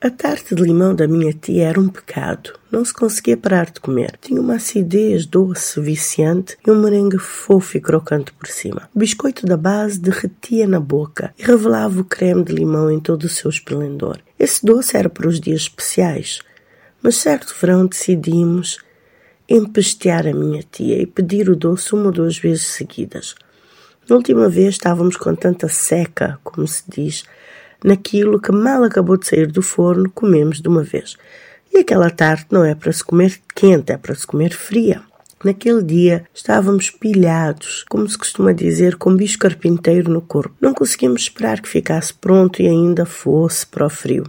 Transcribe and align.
A 0.00 0.10
tarte 0.10 0.54
de 0.54 0.62
limão 0.62 0.94
da 0.94 1.08
minha 1.08 1.32
tia 1.32 1.66
era 1.70 1.80
um 1.80 1.88
pecado. 1.88 2.52
Não 2.70 2.84
se 2.84 2.94
conseguia 2.94 3.36
parar 3.36 3.68
de 3.68 3.80
comer. 3.80 4.16
Tinha 4.20 4.40
uma 4.40 4.54
acidez 4.54 5.26
doce, 5.26 5.80
viciante 5.80 6.56
e 6.64 6.70
um 6.70 6.80
merengue 6.80 7.18
fofo 7.18 7.76
e 7.76 7.80
crocante 7.80 8.30
por 8.30 8.46
cima. 8.46 8.88
O 8.94 8.98
biscoito 9.00 9.44
da 9.44 9.56
base 9.56 9.98
derretia 9.98 10.68
na 10.68 10.78
boca 10.78 11.34
e 11.36 11.42
revelava 11.42 12.00
o 12.00 12.04
creme 12.04 12.44
de 12.44 12.52
limão 12.52 12.88
em 12.88 13.00
todo 13.00 13.24
o 13.24 13.28
seu 13.28 13.50
esplendor. 13.50 14.20
Esse 14.38 14.64
doce 14.64 14.96
era 14.96 15.08
para 15.08 15.26
os 15.26 15.40
dias 15.40 15.62
especiais. 15.62 16.42
Mas 17.02 17.16
certo 17.16 17.52
verão 17.60 17.84
decidimos 17.84 18.78
empestear 19.48 20.28
a 20.28 20.32
minha 20.32 20.62
tia 20.62 21.02
e 21.02 21.06
pedir 21.06 21.50
o 21.50 21.56
doce 21.56 21.92
uma 21.92 22.06
ou 22.06 22.12
duas 22.12 22.38
vezes 22.38 22.68
seguidas. 22.68 23.34
Na 24.08 24.14
última 24.14 24.48
vez 24.48 24.74
estávamos 24.74 25.16
com 25.16 25.34
tanta 25.34 25.68
seca, 25.68 26.38
como 26.44 26.68
se 26.68 26.84
diz, 26.86 27.24
naquilo 27.84 28.40
que 28.40 28.52
mal 28.52 28.84
acabou 28.84 29.16
de 29.16 29.26
sair 29.26 29.46
do 29.46 29.62
forno, 29.62 30.10
comemos 30.10 30.60
de 30.60 30.68
uma 30.68 30.82
vez. 30.82 31.16
E 31.72 31.78
aquela 31.78 32.10
tarte 32.10 32.46
não 32.50 32.64
é 32.64 32.74
para 32.74 32.92
se 32.92 33.04
comer 33.04 33.38
quente, 33.54 33.92
é 33.92 33.96
para 33.96 34.14
se 34.14 34.26
comer 34.26 34.52
fria. 34.52 35.02
Naquele 35.44 35.82
dia 35.82 36.24
estávamos 36.34 36.90
pilhados, 36.90 37.84
como 37.88 38.08
se 38.08 38.18
costuma 38.18 38.52
dizer, 38.52 38.96
com 38.96 39.14
bicho 39.14 39.38
carpinteiro 39.38 40.10
no 40.10 40.20
corpo. 40.20 40.54
Não 40.60 40.74
conseguimos 40.74 41.22
esperar 41.22 41.60
que 41.60 41.68
ficasse 41.68 42.12
pronto 42.12 42.60
e 42.60 42.66
ainda 42.66 43.06
fosse 43.06 43.64
para 43.66 43.86
o 43.86 43.90
frio. 43.90 44.24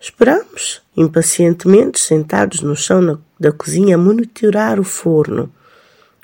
Esperamos, 0.00 0.82
impacientemente, 0.96 2.00
sentados 2.00 2.60
no 2.60 2.74
chão 2.74 3.20
da 3.38 3.52
cozinha, 3.52 3.96
a 3.96 3.98
monitorar 3.98 4.80
o 4.80 4.84
forno, 4.84 5.52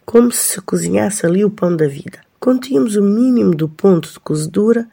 como 0.07 0.31
se 0.33 0.55
se 0.55 0.61
cozinhasse 0.61 1.27
ali 1.27 1.45
o 1.45 1.51
pão 1.51 1.77
da 1.77 1.87
vida. 1.87 2.21
Continhamos 2.39 2.97
o 2.97 3.03
mínimo 3.03 3.55
do 3.55 3.69
ponto 3.69 4.11
de 4.11 4.19
cozedura 4.21 4.89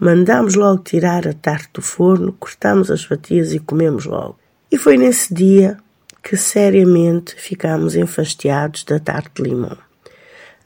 Mandámos 0.00 0.54
logo 0.54 0.82
tirar 0.82 1.26
a 1.28 1.32
tarte 1.32 1.70
do 1.74 1.82
forno, 1.82 2.32
cortámos 2.32 2.90
as 2.90 3.04
fatias 3.04 3.52
e 3.52 3.60
comemos 3.60 4.04
logo. 4.04 4.36
E 4.70 4.76
foi 4.76 4.96
nesse 4.96 5.32
dia 5.32 5.78
que 6.22 6.36
seriamente 6.36 7.34
ficámos 7.36 7.94
enfastiados 7.94 8.82
da 8.84 8.98
tarte 8.98 9.42
de 9.42 9.50
limão. 9.50 9.76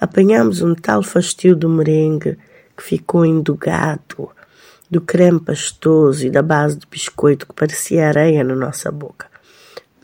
Apanhámos 0.01 0.63
um 0.63 0.75
tal 0.75 1.03
fastio 1.03 1.55
do 1.55 1.69
merengue 1.69 2.39
que 2.77 2.83
ficou 2.83 3.27
endugado, 3.27 4.31
do 4.91 5.01
creme 5.01 5.41
pastoso 5.41 6.27
e 6.27 6.31
da 6.31 6.43
base 6.43 6.79
de 6.79 6.87
biscoito 6.87 7.47
que 7.47 7.53
parecia 7.53 8.09
areia 8.09 8.43
na 8.43 8.55
nossa 8.55 8.91
boca. 8.91 9.27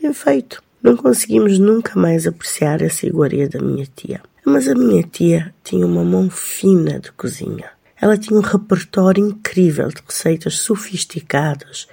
Bem 0.01 0.13
feito. 0.13 0.63
Não 0.83 0.99
conseguimos 0.99 1.59
nunca 1.59 1.99
mais 1.99 2.27
apreciar 2.27 2.83
essa 2.83 3.07
iguaria 3.07 3.49
da 3.49 3.59
minha 3.59 3.87
tia. 3.87 4.21
Mas 4.45 4.69
a 4.69 4.75
minha 4.75 5.03
tia 5.03 5.55
tinha 5.65 5.87
uma 5.87 6.05
mão 6.05 6.29
fina 6.29 7.01
de 7.01 7.11
cozinha. 7.13 7.71
Ela 8.01 8.19
tinha 8.19 8.39
um 8.39 8.43
repertório 8.43 9.27
incrível 9.27 9.89
de 9.89 10.03
receitas 10.07 10.59
sofisticadas, 10.59 11.87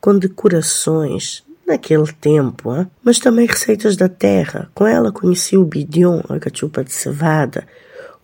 com 0.00 0.18
decorações, 0.18 1.44
naquele 1.66 2.12
tempo, 2.12 2.74
hein? 2.74 2.86
mas 3.02 3.18
também 3.18 3.46
receitas 3.46 3.96
da 3.96 4.08
terra. 4.08 4.70
Com 4.74 4.86
ela 4.86 5.10
conheci 5.10 5.56
o 5.56 5.64
bidion, 5.64 6.20
a 6.28 6.38
cachupa 6.38 6.84
de 6.84 6.92
cevada, 6.92 7.66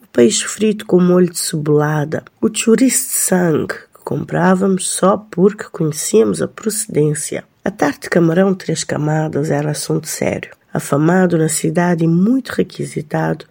o 0.03 0.07
peixe 0.07 0.47
frito 0.47 0.87
com 0.87 1.01
molho 1.01 1.31
de 1.31 1.39
cebolada, 1.39 2.23
o 2.41 2.49
chouriço 2.53 3.09
de 3.09 3.15
sangue, 3.15 3.75
que 3.95 4.05
comprávamos 4.05 4.89
só 4.89 5.17
porque 5.17 5.65
conhecíamos 5.65 6.41
a 6.41 6.49
procedência. 6.49 7.45
A 7.65 7.71
tarte 7.71 8.03
de 8.03 8.11
camarão 8.11 8.55
três 8.55 8.85
camadas 8.85 9.51
era 9.51 9.71
assunto 9.71 10.07
sério, 10.09 10.51
afamado 10.73 11.37
na 11.37 11.49
cidade 11.49 12.05
e 12.05 12.09
muito 12.09 12.51
requisitado 12.51 13.45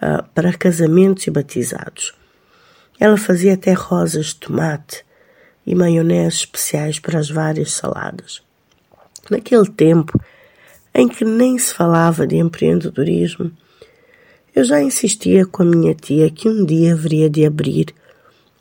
uh, 0.00 0.24
para 0.34 0.52
casamentos 0.52 1.26
e 1.26 1.30
batizados. 1.30 2.14
Ela 2.98 3.16
fazia 3.16 3.54
até 3.54 3.72
rosas 3.72 4.26
de 4.26 4.36
tomate 4.36 5.04
e 5.66 5.74
maionese 5.74 6.36
especiais 6.36 6.98
para 6.98 7.18
as 7.18 7.30
várias 7.30 7.72
saladas. 7.72 8.42
Naquele 9.30 9.68
tempo 9.68 10.20
em 10.94 11.08
que 11.08 11.24
nem 11.24 11.58
se 11.58 11.74
falava 11.74 12.26
de 12.26 12.36
empreendedorismo, 12.36 13.50
eu 14.54 14.62
já 14.62 14.80
insistia 14.80 15.44
com 15.44 15.62
a 15.62 15.66
minha 15.66 15.94
tia 15.94 16.30
que 16.30 16.48
um 16.48 16.64
dia 16.64 16.92
haveria 16.92 17.28
de 17.28 17.44
abrir 17.44 17.92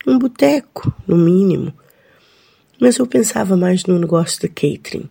um 0.08 0.18
boteco, 0.18 0.92
no 1.08 1.16
mínimo. 1.16 1.74
Mas 2.80 2.98
eu 2.98 3.06
pensava 3.06 3.56
mais 3.56 3.86
no 3.86 4.00
negócio 4.00 4.42
de 4.42 4.48
catering, 4.48 5.08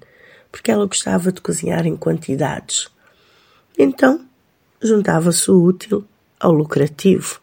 porque 0.50 0.70
ela 0.70 0.84
gostava 0.86 1.30
de 1.30 1.40
cozinhar 1.40 1.86
em 1.86 1.96
quantidades. 1.96 2.88
Então, 3.78 4.26
juntava-se 4.82 5.50
o 5.50 5.62
útil 5.62 6.04
ao 6.40 6.52
lucrativo. 6.52 7.41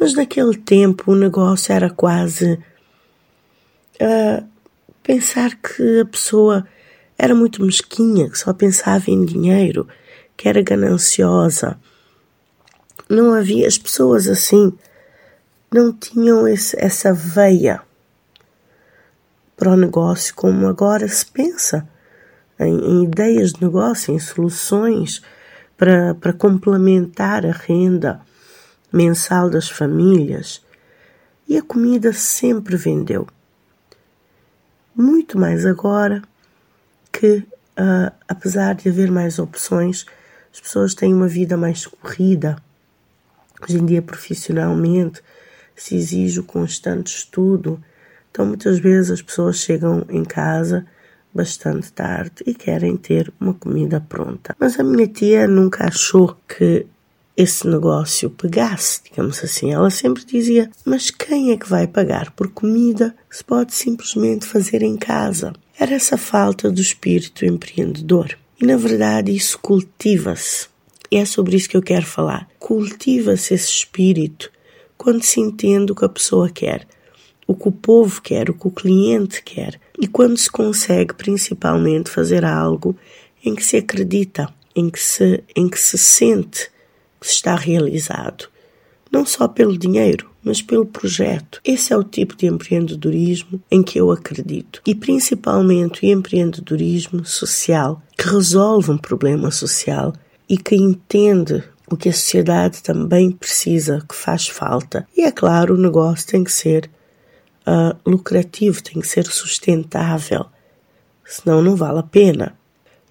Mas 0.00 0.14
naquele 0.14 0.56
tempo 0.56 1.12
o 1.12 1.14
negócio 1.14 1.74
era 1.74 1.90
quase 1.90 2.54
uh, 4.00 4.48
pensar 5.02 5.54
que 5.56 6.00
a 6.00 6.06
pessoa 6.06 6.66
era 7.18 7.34
muito 7.34 7.62
mesquinha, 7.62 8.30
que 8.30 8.38
só 8.38 8.54
pensava 8.54 9.10
em 9.10 9.26
dinheiro, 9.26 9.86
que 10.38 10.48
era 10.48 10.62
gananciosa. 10.62 11.78
Não 13.10 13.34
havia 13.34 13.68
as 13.68 13.76
pessoas 13.76 14.26
assim, 14.26 14.72
não 15.70 15.92
tinham 15.92 16.48
esse, 16.48 16.74
essa 16.82 17.12
veia 17.12 17.82
para 19.54 19.72
o 19.72 19.76
negócio 19.76 20.34
como 20.34 20.66
agora 20.66 21.06
se 21.08 21.26
pensa 21.26 21.86
em, 22.58 22.74
em 22.74 23.04
ideias 23.04 23.52
de 23.52 23.62
negócio, 23.62 24.14
em 24.14 24.18
soluções 24.18 25.20
para, 25.76 26.14
para 26.14 26.32
complementar 26.32 27.44
a 27.44 27.52
renda 27.52 28.22
mensal 28.92 29.48
das 29.48 29.68
famílias 29.68 30.62
e 31.48 31.56
a 31.56 31.62
comida 31.62 32.12
sempre 32.12 32.76
vendeu. 32.76 33.26
Muito 34.94 35.38
mais 35.38 35.64
agora 35.66 36.22
que, 37.12 37.38
uh, 37.38 38.12
apesar 38.28 38.74
de 38.74 38.88
haver 38.88 39.10
mais 39.10 39.38
opções, 39.38 40.06
as 40.52 40.60
pessoas 40.60 40.94
têm 40.94 41.14
uma 41.14 41.28
vida 41.28 41.56
mais 41.56 41.86
corrida. 41.86 42.56
Hoje 43.62 43.78
em 43.78 43.86
dia, 43.86 44.02
profissionalmente, 44.02 45.22
se 45.74 45.96
exige 45.96 46.40
o 46.40 46.44
constante 46.44 47.14
estudo. 47.14 47.82
Então, 48.30 48.46
muitas 48.46 48.78
vezes 48.78 49.10
as 49.10 49.22
pessoas 49.22 49.56
chegam 49.56 50.04
em 50.08 50.24
casa 50.24 50.86
bastante 51.32 51.92
tarde 51.92 52.42
e 52.46 52.54
querem 52.54 52.96
ter 52.96 53.32
uma 53.40 53.54
comida 53.54 54.00
pronta. 54.00 54.54
Mas 54.58 54.78
a 54.78 54.84
minha 54.84 55.06
tia 55.06 55.46
nunca 55.46 55.86
achou 55.86 56.36
que 56.48 56.86
esse 57.40 57.66
negócio 57.66 58.28
pegasse, 58.28 59.00
digamos 59.04 59.42
assim. 59.42 59.72
Ela 59.72 59.90
sempre 59.90 60.24
dizia: 60.24 60.70
Mas 60.84 61.10
quem 61.10 61.52
é 61.52 61.56
que 61.56 61.68
vai 61.68 61.86
pagar 61.86 62.30
por 62.32 62.48
comida 62.48 63.14
se 63.30 63.42
pode 63.42 63.74
simplesmente 63.74 64.46
fazer 64.46 64.82
em 64.82 64.96
casa? 64.96 65.52
Era 65.78 65.94
essa 65.94 66.16
falta 66.16 66.70
do 66.70 66.80
espírito 66.80 67.44
empreendedor. 67.46 68.36
E 68.60 68.66
na 68.66 68.76
verdade 68.76 69.34
isso 69.34 69.58
cultiva-se. 69.58 70.68
E 71.10 71.16
é 71.16 71.24
sobre 71.24 71.56
isso 71.56 71.68
que 71.68 71.76
eu 71.76 71.82
quero 71.82 72.04
falar. 72.04 72.46
Cultiva-se 72.58 73.54
esse 73.54 73.70
espírito 73.70 74.50
quando 74.96 75.22
se 75.22 75.40
entende 75.40 75.92
o 75.92 75.94
que 75.94 76.04
a 76.04 76.10
pessoa 76.10 76.50
quer, 76.50 76.86
o 77.46 77.54
que 77.54 77.68
o 77.68 77.72
povo 77.72 78.20
quer, 78.20 78.50
o 78.50 78.54
que 78.54 78.68
o 78.68 78.70
cliente 78.70 79.42
quer, 79.42 79.80
e 79.98 80.06
quando 80.06 80.36
se 80.36 80.50
consegue 80.50 81.14
principalmente 81.14 82.10
fazer 82.10 82.44
algo 82.44 82.94
em 83.42 83.54
que 83.54 83.64
se 83.64 83.78
acredita, 83.78 84.52
em 84.76 84.90
que 84.90 85.00
se, 85.00 85.42
em 85.56 85.70
que 85.70 85.80
se 85.80 85.96
sente 85.96 86.70
que 87.20 87.26
está 87.26 87.54
realizado, 87.54 88.48
não 89.10 89.26
só 89.26 89.46
pelo 89.46 89.76
dinheiro, 89.76 90.30
mas 90.42 90.62
pelo 90.62 90.86
projeto. 90.86 91.60
Esse 91.64 91.92
é 91.92 91.96
o 91.96 92.04
tipo 92.04 92.36
de 92.36 92.46
empreendedorismo 92.46 93.60
em 93.70 93.82
que 93.82 93.98
eu 94.00 94.10
acredito. 94.10 94.80
E 94.86 94.94
principalmente 94.94 96.04
o 96.04 96.08
empreendedorismo 96.08 97.24
social, 97.24 98.00
que 98.16 98.28
resolve 98.28 98.90
um 98.90 98.98
problema 98.98 99.50
social 99.50 100.12
e 100.48 100.56
que 100.56 100.74
entende 100.74 101.62
o 101.90 101.96
que 101.96 102.08
a 102.08 102.12
sociedade 102.12 102.82
também 102.82 103.30
precisa, 103.30 104.04
que 104.08 104.14
faz 104.14 104.46
falta. 104.46 105.06
E 105.16 105.22
é 105.22 105.32
claro, 105.32 105.74
o 105.74 105.80
negócio 105.80 106.26
tem 106.26 106.44
que 106.44 106.52
ser 106.52 106.88
uh, 107.66 107.98
lucrativo, 108.08 108.82
tem 108.82 109.00
que 109.00 109.08
ser 109.08 109.26
sustentável, 109.26 110.46
senão 111.24 111.60
não 111.60 111.74
vale 111.74 111.98
a 111.98 112.04
pena. 112.04 112.56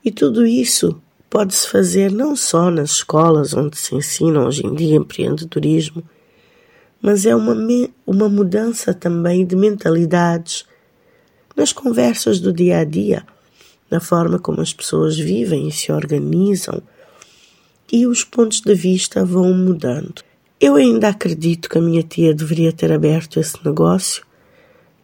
E 0.03 0.11
tudo 0.11 0.45
isso 0.45 1.01
pode-se 1.29 1.69
fazer 1.69 2.11
não 2.11 2.35
só 2.35 2.71
nas 2.71 2.91
escolas 2.91 3.53
onde 3.53 3.77
se 3.77 3.95
ensina 3.95 4.45
hoje 4.45 4.65
em 4.65 4.73
dia 4.73 4.95
empreendedorismo, 4.95 6.03
mas 7.01 7.25
é 7.25 7.35
uma, 7.35 7.55
uma 8.05 8.27
mudança 8.27 8.93
também 8.93 9.45
de 9.45 9.55
mentalidades 9.55 10.65
nas 11.55 11.71
conversas 11.71 12.39
do 12.39 12.51
dia 12.51 12.79
a 12.79 12.83
dia, 12.83 13.25
na 13.89 13.99
forma 13.99 14.39
como 14.39 14.61
as 14.61 14.73
pessoas 14.73 15.17
vivem 15.17 15.67
e 15.67 15.71
se 15.71 15.91
organizam, 15.91 16.81
e 17.91 18.05
os 18.05 18.23
pontos 18.23 18.61
de 18.61 18.73
vista 18.75 19.23
vão 19.23 19.53
mudando. 19.53 20.21
Eu 20.59 20.75
ainda 20.75 21.09
acredito 21.09 21.69
que 21.69 21.77
a 21.77 21.81
minha 21.81 22.03
tia 22.03 22.33
deveria 22.33 22.73
ter 22.73 22.91
aberto 22.91 23.39
esse 23.39 23.63
negócio, 23.65 24.23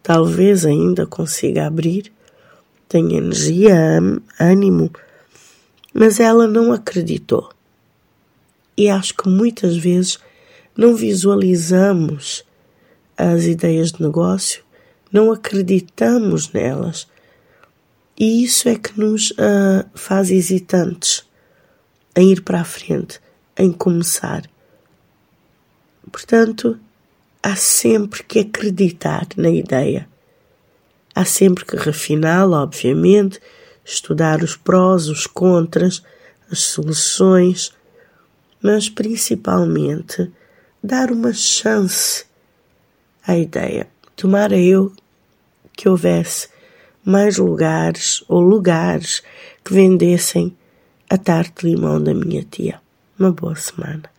talvez 0.04 0.66
ainda 0.66 1.06
consiga 1.06 1.66
abrir, 1.66 2.12
tem 2.88 3.16
energia, 3.16 4.00
ânimo 4.40 4.92
mas 5.98 6.20
ela 6.20 6.46
não 6.46 6.74
acreditou. 6.74 7.50
E 8.76 8.90
acho 8.90 9.16
que 9.16 9.30
muitas 9.30 9.78
vezes 9.78 10.20
não 10.76 10.94
visualizamos 10.94 12.44
as 13.18 13.46
ideias 13.46 13.94
de 13.94 14.04
negócio, 14.04 14.62
não 15.10 15.32
acreditamos 15.32 16.52
nelas. 16.52 17.08
E 18.20 18.44
isso 18.44 18.68
é 18.68 18.76
que 18.76 19.00
nos 19.00 19.32
uh, 19.32 19.86
faz 19.94 20.30
hesitantes 20.30 21.26
em 22.14 22.30
ir 22.30 22.42
para 22.42 22.60
a 22.60 22.66
frente, 22.66 23.22
em 23.58 23.72
começar. 23.72 24.44
Portanto, 26.12 26.78
há 27.42 27.56
sempre 27.56 28.22
que 28.22 28.40
acreditar 28.40 29.28
na 29.38 29.50
ideia. 29.50 30.10
Há 31.14 31.24
sempre 31.24 31.64
que 31.64 31.78
refiná-la, 31.78 32.64
obviamente, 32.64 33.40
estudar 33.86 34.44
os 34.44 34.58
prós, 34.58 35.08
os 35.08 35.28
contras, 35.28 36.02
as 36.52 36.60
soluções, 36.60 37.72
mas 38.62 38.90
principalmente 38.90 40.32
dar 40.84 41.12
uma 41.12 41.32
chance 41.32 42.26
à 43.26 43.38
ideia. 43.38 43.88
Tomara 44.16 44.58
eu 44.58 44.92
que 45.74 45.88
houvesse 45.88 46.50
mais 47.04 47.38
lugares 47.38 48.24
ou 48.28 48.42
lugares 48.42 49.22
que 49.64 49.74
vendessem 49.74 50.56
a 51.10 51.18
tarte 51.18 51.62
de 51.62 51.76
limão 51.76 52.02
da 52.02 52.14
minha 52.14 52.44
tia. 52.44 52.82
Uma 53.20 53.32
boa 53.32 53.56
semana. 53.56 54.15